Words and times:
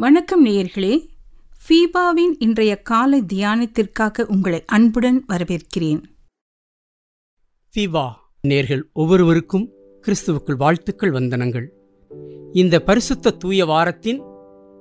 வணக்கம் 0.00 0.46
நேயர்களே. 0.46 1.06
ஃபீபாவின் 1.68 2.34
இன்றைய 2.38 2.82
காலை 2.82 3.22
தியானத்திற்காக 3.32 4.22
உங்களை 4.22 4.64
அன்புடன் 4.66 5.24
வரவேற்கிறேன். 5.28 6.02
ஃபீபா 7.74 8.10
நேர்கள் 8.48 8.82
ஒவ்வொருவருக்கும் 8.92 9.70
கிறிஸ்துவுக்குள் 10.06 10.56
வாழ்த்துக்கள் 10.56 11.10
வந்தனங்கள். 11.10 11.66
இந்த 12.52 12.80
பரிசுத்த 12.80 13.30
தூய 13.30 13.64
வாரத்தின் 13.64 14.22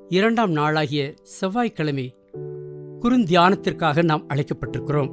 இரண்டாம் 0.09 0.51
நாளாகிய 0.51 1.13
செவ்வாய்க்கிழமை 1.23 2.15
குறுந்தியானத்திற்காக 3.01 4.03
நாம் 4.03 4.27
அழைக்கப்பட்டிருக்கிறோம். 4.29 5.11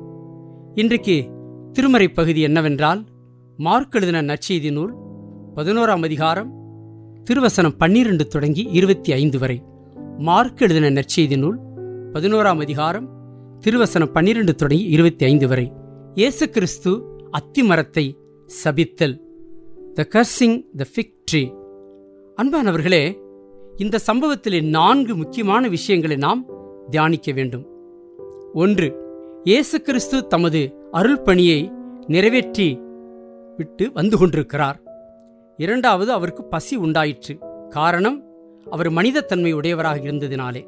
இன்றைக்கு 0.75 1.31
திருமறை 1.73 2.09
பகுதி 2.09 2.41
என்னவென்றால் 2.41 3.05
மார்க் 3.57 3.95
எழுதின 3.95 4.23
நற்செய்தி 4.23 4.73
நூல் 4.73 4.95
பதினோராம் 5.57 6.03
அதிகாரம் 6.03 6.55
திருவசனம் 7.31 7.77
பன்னிரண்டு 7.79 8.27
தொடங்கி 8.27 8.63
இருபத்தி 8.63 9.13
ஐந்து 9.13 9.39
வரை. 9.39 9.63
மார்க் 10.19 10.61
எழுதின 10.61 10.91
நற்செய்தி 10.91 11.39
நூல் 11.39 11.59
பதினோராம் 12.13 12.61
அதிகாரம் 12.61 13.09
திருவசனம் 13.61 14.13
பன்னிரண்டு 14.13 14.55
தொடங்கி 14.55 14.85
இருபத்தி 14.85 15.25
ஐந்து 15.25 15.49
வரை. 15.49 15.73
இயேசு 16.15 16.51
கிறிஸ்து 16.51 17.05
அத்திமரத்தை 17.31 18.17
சபித்தல். 18.65 19.21
த 19.95 20.09
கர்சிங் 20.11 20.65
த 20.77 20.87
ஃபிக் 20.95 21.13
ட்ரீ 21.33 21.53
அன்பானவர்களே 22.43 23.19
இந்த 23.77 23.99
சம்பவத்திலே 24.07 24.69
நான்கு 24.69 25.15
முக்கியமான 25.15 25.69
விஷயங்களை 25.69 26.17
நாம் 26.17 26.47
தியானிக்க 26.91 27.33
வேண்டும். 27.33 27.67
ஒன்று 28.55 29.01
இயேசு 29.45 29.81
கிறிஸ்து 29.81 30.27
தமது 30.27 30.89
அருள் 30.91 31.21
பணியை 31.21 31.73
நிறைவேற்றி 32.07 32.81
விட்டு 33.57 33.93
வந்து 33.93 34.19
கொண்டிருக்கிறார். 34.19 34.83
இரண்டாவது 35.57 36.13
அவருக்கு 36.13 36.45
பசி 36.45 36.77
உண்டாயிற்று. 36.77 37.39
காரணம் 37.69 38.26
அவர் 38.71 38.91
மனிதத்தன்மை 38.91 39.53
உடையவராக 39.53 39.99
இருந்ததினாலே. 39.99 40.67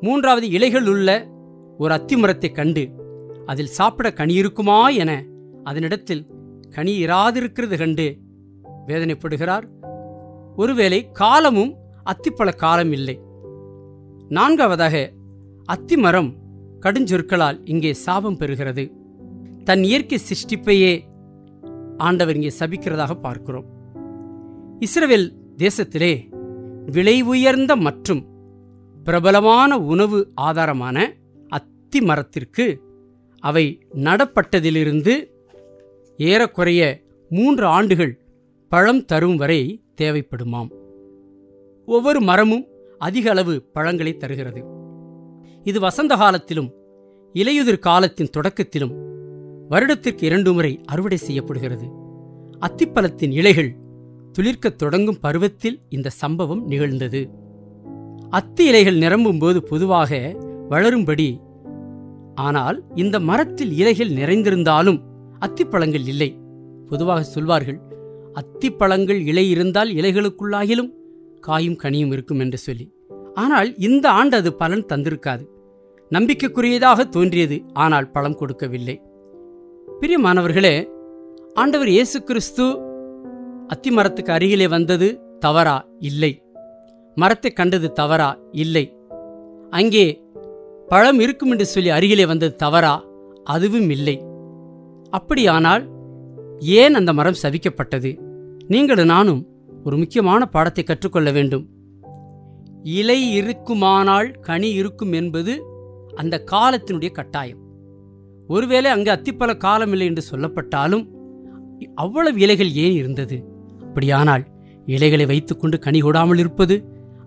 மூன்றாவது 0.00 0.50
இலைகள் 0.50 0.86
உள்ள 0.86 1.28
ஒரு 1.78 1.94
அத்திமரத்தைக் 1.94 2.54
கண்டு 2.54 2.90
அதில் 3.46 3.66
சாப்பிட 3.66 4.12
கனி 4.12 4.34
இருக்குமா 4.34 4.88
என 4.88 5.24
அதனிடத்தில் 5.64 6.26
கனி 6.70 7.04
இராதிருக்கிறது 7.04 7.78
கண்டு 7.78 8.16
வேதனைப்படுகிறார். 8.86 9.62
ஒருவேளை 10.56 11.10
காலமும் 11.12 11.76
அத்திப்பழ 12.04 12.54
காலம் 12.54 12.92
இல்லை. 12.92 13.20
நான்காவதாக 14.28 15.12
அத்திமரம் 15.72 16.34
கடுஞ்சொற்களால் 16.80 17.60
இங்கே 17.64 17.92
சாபம் 17.92 18.38
பெறுகிறது. 18.38 18.92
தன் 19.64 19.82
இயற்கை 19.82 20.18
சிருஷ்டிப்பையே 20.18 21.00
ஆண்டவர் 21.96 22.34
இங்கே 22.34 22.52
சபிக்கிறதாக 22.58 23.20
பார்க்கிறோம். 23.20 23.64
இஸ்ரவேல் 24.80 25.32
தேசத்திலே 25.56 26.34
விலை 26.90 27.22
உயர்ந்த 27.22 27.76
மற்றும் 27.76 28.26
பிரபலமான 29.04 29.78
உணவு 29.78 30.32
ஆதாரமான 30.34 31.12
அத்தி 31.48 32.00
மரத்திற்கு 32.00 32.82
அவை 33.40 33.86
நடப்பட்டதிலிருந்து 33.94 35.30
ஏறக்குறைய 36.16 37.02
மூன்று 37.28 37.64
ஆண்டுகள் 37.64 38.20
பழம் 38.68 39.04
தரும் 39.04 39.36
வரை 39.36 39.84
தேவைப்படுமாம். 40.00 40.68
ஒவ்வொரு 41.86 42.20
மரமும் 42.20 42.66
அதிக 42.98 43.30
அளவு 43.30 43.62
பழங்களை 43.72 44.16
தருகிறது. 44.16 44.64
இது 45.64 45.80
வசந்த 45.80 46.16
காலத்திலும் 46.16 46.72
இலையுதிர் 47.32 47.78
காலத்தின் 47.78 48.30
தொடக்கத்திலும் 48.36 48.94
வருடத்திற்கு 49.68 50.26
இரண்டு 50.26 50.52
முறை 50.52 50.80
அறுவடை 50.84 51.18
செய்யப்படுகிறது. 51.18 51.86
அத்திப்பழத்தின் 52.60 53.30
இலைகள் 53.30 53.76
துளிர்க்கத் 54.38 54.76
தொடங்கும் 54.76 55.20
பருவத்தில் 55.20 55.80
இந்த 55.88 56.08
சம்பவம் 56.10 56.66
நிகழ்ந்தது. 56.66 57.30
அத்தி 58.30 58.64
இலைகள் 58.64 58.96
நிரம்பும் 58.96 59.38
போது 59.38 59.62
பொதுவாக 59.62 60.36
வளரும்படி. 60.70 61.40
ஆனால் 62.34 62.84
இந்த 62.94 63.20
மரத்தில் 63.20 63.72
இலைகள் 63.72 64.10
நிறைந்திருந்தாலும் 64.10 65.02
அத்திப்பழங்கள் 65.38 66.06
இல்லை. 66.06 66.38
பொதுவாக 66.88 67.22
சொல்வார்கள் 67.22 67.80
அத்திப்பழங்கள் 68.34 69.20
இலை 69.26 69.50
இருந்தால் 69.50 69.88
இலைகளுக்குள்ளாகிலும் 69.88 70.90
காயும் 71.40 71.76
கனியும் 71.76 72.12
இருக்கும் 72.12 72.40
என்று 72.40 72.58
சொல்லி. 72.58 72.92
ஆனால் 73.34 73.76
இந்த 73.78 74.10
ஆண்டு 74.10 74.36
அது 74.36 74.52
பலன் 74.52 74.86
தந்திருக்காது. 74.88 75.44
நம்பிக்கைக்குரியதாக 76.10 77.08
தோன்றியது 77.08 77.64
ஆனால் 77.72 78.10
பழம் 78.10 78.36
கொடுக்கவில்லை. 78.36 79.00
பிரியமானவர்களே 80.00 80.88
ஆண்டவர் 81.54 81.88
இயேசு 81.88 82.22
கிறிஸ்து 82.22 82.85
அத்தி 83.66 83.90
மரத்துக்கு 83.90 84.32
அருகிலே 84.32 84.68
வந்தது 84.68 85.20
தவறா? 85.38 85.88
இல்லை. 85.98 86.42
மரத்தை 87.14 87.52
கண்டது 87.52 87.92
தவறா? 87.92 88.38
இல்லை. 88.50 88.96
அங்கே 89.70 90.22
பழம் 90.86 91.20
இருக்கும் 91.20 91.50
என்று 91.50 91.66
சொல்லி 91.66 91.88
அருகிலே 91.88 92.26
வந்தது 92.26 92.56
தவறா? 92.56 93.04
அதுவும் 93.44 93.90
இல்லை. 93.90 94.22
அப்படியானால் 95.10 95.88
ஏன் 96.58 96.94
அந்த 96.94 97.12
மரம் 97.12 97.34
சவிக்கப்பட்டது? 97.42 98.18
நீங்களும் 98.68 99.06
நானும் 99.06 99.46
ஒரு 99.84 99.96
முக்கியமான 99.96 100.46
பாடத்தை 100.46 100.84
கற்றுக்கொள்ள 100.84 101.30
வேண்டும். 101.30 101.68
இலை 102.82 103.32
இருக்குமானால் 103.32 104.30
கனி 104.30 104.70
இருக்கும் 104.70 105.12
என்பது 105.12 105.62
அந்த 106.14 106.44
காலத்தினுடைய 106.50 107.12
கட்டாயம். 107.12 107.58
ஒருவேளை 108.48 108.90
அங்கு 108.90 109.10
அத்திப்பழ 109.10 109.56
காலம் 109.56 109.90
இல்லை 109.90 110.06
என்று 110.06 110.24
சொல்லப்பட்டாலும் 110.30 111.14
அவ்வளவு 111.94 112.38
இலைகள் 112.38 112.72
ஏன் 112.72 112.92
இருந்தது? 112.92 113.55
அப்படியானால் 113.96 114.42
இலைகளை 114.94 115.24
வைத்துக்கொண்டு 115.30 115.76
கனி 115.84 116.00
கொடாமல் 116.02 116.40
இருப்பது 116.42 116.74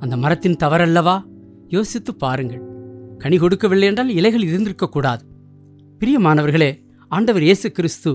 அந்த 0.03 0.15
மரத்தின் 0.23 0.57
தவறல்லவா? 0.63 1.15
யோசித்து 1.67 2.11
பாருங்கள். 2.23 2.61
கனி 3.17 3.37
கொடுக்கவில்லை 3.37 3.87
என்றால் 3.91 4.11
இலைகள் 4.17 4.45
இருந்திருக்கக்கூடாது 4.49 5.23
பிரியமானவர்களே 6.01 6.69
ஆண்டவர் 7.11 7.45
இயேசு 7.47 7.67
கிறிஸ்து 7.77 8.11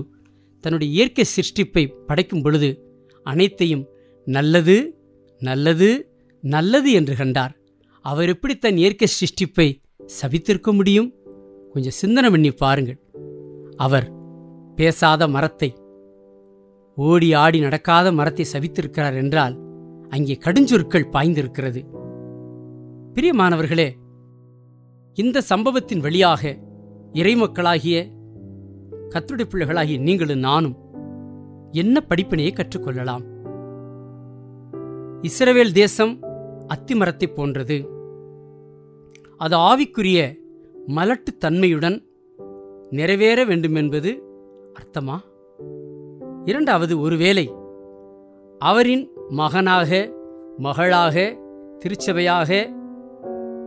தன்னுடைய 0.63 0.89
இயற்கை 0.97 1.25
சிருஷ்டிப்பை 1.33 1.83
படைக்கும் 2.07 2.43
பொழுது 2.45 2.69
அனைத்தையும் 3.25 3.83
நல்லது 4.27 4.77
நல்லது 5.41 5.89
நல்லது 6.43 6.89
என்று 6.99 7.13
கண்டார். 7.21 7.53
அவர் 8.05 8.31
எப்படி 8.33 8.55
தன் 8.57 8.79
இயற்கை 8.83 9.09
சிருஷ்டிப்பை 9.19 9.67
சபித்திருக்க 10.19 10.71
முடியும்? 10.79 11.09
கொஞ்சம் 11.73 11.99
சிந்தனை 12.01 12.29
பண்ணி 12.35 12.51
பாருங்கள். 12.63 12.99
அவர் 13.85 14.07
பேசாத 14.75 15.27
மரத்தை 15.35 15.69
ஓடி 16.95 17.33
ஆடி 17.33 17.59
நடக்காத 17.59 18.11
மரத்தை 18.11 18.45
சவித்திருக்கிறார் 18.53 19.15
என்றால் 19.15 19.55
அங்கே 20.09 20.37
கடுஞ்சொற்கள் 20.41 21.11
பாய்ந்திருக்கிறது. 21.11 21.81
பிரியமானவர்களே 23.13 23.91
இந்த 25.13 25.41
சம்பவத்தின் 25.41 25.99
வழியாக 25.99 26.57
இறைமக்களாகிய 27.13 27.97
கத்துடைய 29.09 29.45
பிள்ளைகளாகிய 29.51 29.99
நீங்களும் 29.99 30.39
நானும் 30.39 30.77
என்ன 31.71 32.03
படிப்பினையை 32.09 32.53
கற்றுக்கொள்ளலாம்? 32.53 33.23
இஸ்ரவேல் 35.21 35.71
தேசம் 35.71 36.19
அத்திமரத்தை 36.67 37.27
போன்றது. 37.27 37.77
அது 39.37 39.57
ஆவிக்குரிய 39.57 40.19
மலட்டுத்தன்மையுடன் 40.87 41.97
நிறைவேற 42.89 42.89
நிறைவேற 42.89 43.45
வேண்டுமென்பது 43.45 44.23
அர்த்தமா? 44.73 45.17
இரண்டாவது 46.45 46.99
ஒருவேளை 46.99 47.51
அவரின் 48.59 49.09
மகனாக 49.29 50.11
மகளாக 50.57 51.15
திருச்சபையாக 51.79 52.49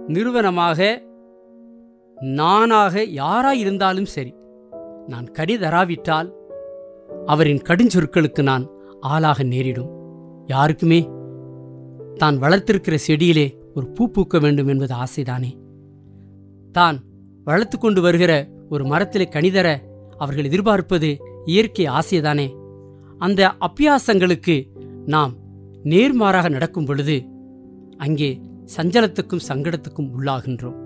நிறுவனமாக 0.06 1.02
நானாக 2.16 3.04
யாராயிருந்தாலும் 3.04 4.10
சரி 4.14 4.34
நான் 5.06 5.30
கனி 5.30 5.56
தராவிட்டால் 5.56 6.28
அவரின் 7.26 7.62
கடுஞ்சொற்களுக்கு 7.69 8.42
நான் 8.42 8.64
ஆளாக 9.00 9.42
நேரிடும். 9.42 9.90
யாருக்குமே 10.46 11.00
தான் 12.14 12.36
வளர்த்திருக்கிற 12.38 12.98
செடியிலே 13.06 13.58
ஒரு 13.74 13.86
பூ 13.88 14.08
பூக்க 14.08 14.40
வேண்டும் 14.40 14.69
என்பது 14.69 14.94
ஆசைதானே. 14.94 15.50
தான் 16.72 16.96
வளர்த்து 17.44 17.78
கொண்டு 17.78 18.00
வருகிற 18.00 18.32
ஒரு 18.69 18.84
மரத்திலே 18.84 19.28
கனிதர 19.31 19.69
அவர்கள் 20.16 20.44
எதிர்பார்ப்பது 20.44 21.10
இயற்கை 21.44 21.86
ஆசைதானே. 21.88 22.57
அந்த 23.19 23.56
அப்பியாசங்களுக்கு 23.61 24.67
நாம் 25.06 25.37
நேர்மாறாக 25.85 26.49
நடக்கும் 26.49 26.85
பொழுது 26.85 27.26
அங்கே 27.97 28.41
சஞ்சலத்துக்கும் 28.76 29.41
சங்கடத்துக்கும் 29.49 30.11
உள்ளாகின்றோம். 30.19 30.76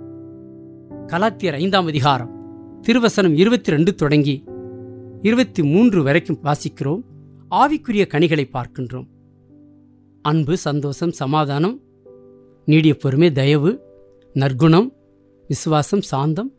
கலாத்தியர் 1.07 1.53
ஐந்தாம் 1.53 1.87
அதிகாரம் 1.87 2.31
திருவசனம் 2.89 3.33
இருபத்தி 3.33 3.71
ரெண்டு 3.71 3.95
தொடங்கி 3.95 4.45
இருபத்தி 5.21 5.63
மூன்று 5.63 6.03
வரைக்கும் 6.03 6.39
வாசிக்கிறோம். 6.45 7.03
ஆவிக்குரிய 7.51 8.07
கனிகளை 8.07 8.49
பார்க்கின்றோம். 8.53 9.07
அன்பு 10.23 10.57
சந்தோஷம் 10.57 11.13
சமாதானம் 11.13 11.81
நீடிய 12.65 12.97
பொறுமை 12.97 13.33
தயவு 13.33 13.81
நற்குணம் 14.35 14.93
விசுவாசம் 15.49 16.01
சாந்தம் 16.01 16.53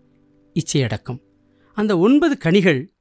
இச்சையடக்கம். 0.55 1.19
அந்த 1.73 1.97
ஒன்பது 1.97 2.37
கனிகள் 2.37 2.93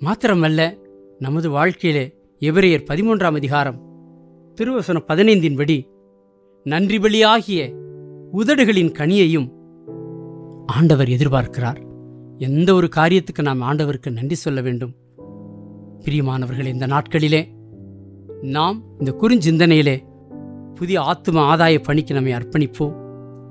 மாத்திரமல்ல 0.00 0.81
நமது 1.22 1.50
வாழ்க்கையிலே 1.50 2.18
எபிரேயர் 2.40 2.84
பதிமூன்றாம் 2.88 3.34
அதிகாரம் 3.34 3.80
திருவசனம் 4.60 5.04
பதினைந்தின்படி 5.08 5.86
நன்றி 6.64 6.98
பலியாகிய 6.98 7.74
உதடுகளின் 8.32 8.92
கனியையும் 8.92 9.52
ஆண்டவர் 10.66 11.08
எதிர்பார்க்கிறார். 11.08 11.76
எந்த 12.38 12.74
ஒரு 12.74 12.88
காரியத்துக்கு 12.96 13.42
நாம் 13.42 13.62
ஆண்டவருக்கு 13.62 14.10
நன்றி 14.10 14.34
சொல்ல 14.34 14.60
வேண்டும்? 14.60 14.94
பிரியமானவர்கள் 15.98 16.64
இந்த 16.64 16.86
நாட்களிலே 16.86 17.46
நாம் 18.40 18.82
இந்த 18.98 19.16
குறுஞ்சிந்தனையிலே 19.20 20.02
புதிய 20.74 21.00
ஆத்தும 21.00 21.32
ஆதாய 21.32 21.82
பணிக்கு 21.82 22.14
நம்மை 22.14 22.32
அர்ப்பணிப்போம். 22.32 22.94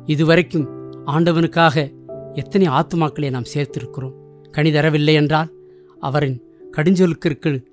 இதுவரைக்கும் 0.06 0.70
ஆண்டவனுக்காக 1.06 1.94
எத்தனை 2.34 2.68
ஆத்துமாக்களை 2.68 3.30
நாம் 3.30 3.52
சேர்த்திருக்கிறோம்? 3.54 4.14
கனிதரவில்லை 4.52 5.14
என்றால் 5.14 5.52
அவரின் 6.00 6.50
கடுஞ்சொலுக்கிற்கு 6.78 7.66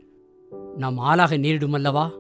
நாம் 0.77 0.99
ஆளாக 0.99 1.37
நேரிடுமல்லவா? 1.37 2.11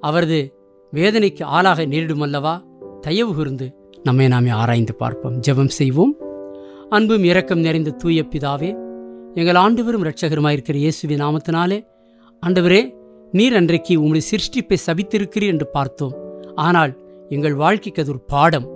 அவரது 0.00 0.54
வேதனைக்கு 0.92 1.44
ஆளாக 1.44 1.86
நேரிடுமல்லவா? 1.86 2.54
தயவு 3.00 3.34
கூர்ந்து 3.34 3.66
நம்மை 4.02 4.28
நாமே 4.28 4.50
ஆராய்ந்து 4.50 4.94
பார்ப்போம். 4.94 5.40
ஜெபம் 5.40 5.72
செய்வோம். 5.78 6.16
அன்பும் 6.88 7.24
இரக்கம் 7.24 7.60
நிறைந்த 7.60 7.90
தூய 7.90 8.22
பிதாவே 8.22 8.70
எங்கள் 9.34 9.54
ஆண்டுவரும் 9.54 10.04
இரட்சகருமாயிருக்கிற 10.04 10.76
இயேசுவி 10.82 11.16
நாமத்தினாலே 11.22 11.78
ஆண்டவரே 12.46 12.94
நீர் 13.32 13.56
அன்றைக்கு 13.56 14.00
உம்முடைய 14.00 14.22
சிருஷ்டிப்பை 14.30 14.76
சபித்திருக்கிறீர் 14.86 15.52
என்று 15.54 15.66
பார்த்தோம். 15.66 16.14
ஆனால் 16.54 16.92
எங்கள் 17.28 17.54
வாழ்க்கைக்கு 17.54 18.02
அது 18.02 18.10
ஒரு 18.10 18.20
பாடம். 18.20 18.66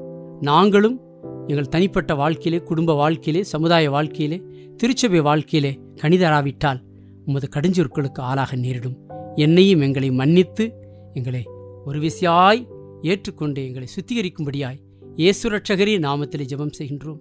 நாங்களும் 0.40 1.00
எங்கள் 1.46 1.68
தனிப்பட்ட 1.68 2.14
வாழ்க்கையிலே 2.14 2.64
குடும்ப 2.64 2.92
வாழ்க்கையிலே 2.94 3.44
சமுதாய 3.44 3.90
வாழ்க்கையிலே 3.90 4.42
திருச்சபை 4.76 5.20
வாழ்க்கையிலே 5.20 5.72
கணிதராவிட்டால் 6.02 6.80
உமது 7.26 7.48
கடுஞ்சொற்களுக்கு 7.56 8.20
ஆளாக 8.20 8.56
நேரிடும். 8.56 8.96
என்னையும் 9.34 9.80
எங்களை 9.80 10.10
மன்னித்து 10.10 10.72
எங்களை 11.14 11.44
ஒரு 11.84 12.00
விசையாய் 12.00 12.66
ஏற்றுக்கொண்டு 13.02 13.64
எங்களை 13.64 13.88
சுத்திகரிக்கும்படியாய் 13.94 14.82
இயேசு 15.16 15.50
நாமத்தில் 15.50 16.46
ஜெபம் 16.52 16.76
செய்கின்றோம். 16.78 17.20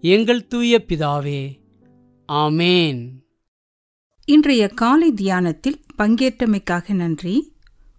எங்கள் 0.00 0.46
தூய 0.46 0.84
பிதாவே 0.88 1.52
ஆமேன். 2.32 3.08
இன்றைய 4.24 4.68
காலை 4.68 5.12
தியானத்தில் 5.12 5.80
பங்கேற்றமைக்காக 5.98 6.94
நன்றி. 6.94 7.54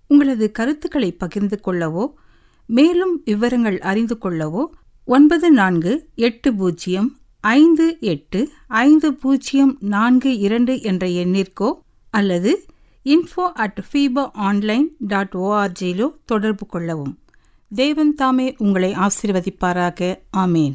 உங்களது 0.07 0.51
கருத்துக்களை 0.51 1.11
பகிர்ந்து 1.11 1.59
கொள்ளவோ 1.65 2.05
மேலும் 2.67 3.21
விவரங்கள் 3.25 3.79
அறிந்து 3.79 4.17
கொள்ளவோ 4.21 4.65
ஒன்பது 5.05 5.51
நான்கு 5.51 6.09
எட்டு 6.15 6.55
பூஜ்ஜியம் 6.55 7.17
ஐந்து 7.39 7.97
எட்டு 7.99 8.51
ஐந்து 8.67 9.13
பூஜ்ஜியம் 9.13 9.77
நான்கு 9.79 10.37
இரண்டு 10.37 10.81
என்ற 10.81 11.07
எண்ணிற்கோ 11.07 11.73
அல்லது 12.09 12.65
info 13.05 13.51
at 13.53 13.85
FIFA 13.91 14.29
online 14.33 14.95
dot 14.99 15.33
ஓஆர்ஜியிலோ 15.37 16.11
தொடர்பு 16.25 16.65
கொள்ளவும். 16.65 17.17
தேவன் 17.75 18.15
தாமே 18.15 18.55
உங்களை 18.57 18.93
ஆசீர்வதிப்பாராக. 18.93 20.17
ஆமேன். 20.37 20.73